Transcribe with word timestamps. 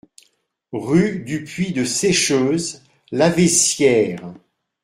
Rue 0.73 1.19
du 1.19 1.43
Puy 1.43 1.73
de 1.73 1.83
Seycheuse, 1.85 2.81
Laveissière 3.11 4.33